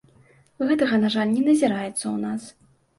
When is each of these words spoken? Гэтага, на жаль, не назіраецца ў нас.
Гэтага, 0.69 0.95
на 1.05 1.13
жаль, 1.17 1.31
не 1.37 1.43
назіраецца 1.51 1.95
ў 1.95 2.17
нас. 2.27 2.41